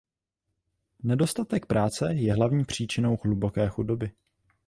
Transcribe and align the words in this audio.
Nedostatek 1.03 1.65
práce 1.65 2.13
je 2.13 2.33
hlavní 2.33 2.65
příčinou 2.65 3.17
hluboké 3.23 3.69
chudoby. 3.69 4.11